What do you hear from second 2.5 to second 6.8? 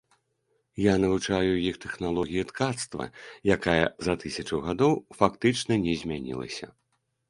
ткацтва, якая за тысячу гадоў фактычна не змянілася.